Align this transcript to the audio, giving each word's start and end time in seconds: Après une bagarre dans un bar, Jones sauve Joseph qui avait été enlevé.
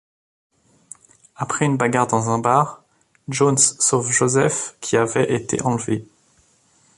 Après 1.35 1.63
une 1.65 1.77
bagarre 1.77 2.07
dans 2.07 2.31
un 2.31 2.39
bar, 2.39 2.83
Jones 3.27 3.59
sauve 3.59 4.11
Joseph 4.11 4.75
qui 4.81 4.97
avait 4.97 5.31
été 5.31 5.61
enlevé. 5.61 6.07